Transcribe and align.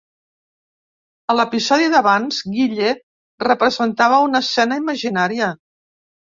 A 1.33 1.35
l'episodi 1.39 1.89
d'abans, 1.95 2.39
Guille 2.55 2.95
representava 3.45 4.23
una 4.31 4.43
escena 4.47 4.81
imaginària. 4.83 5.53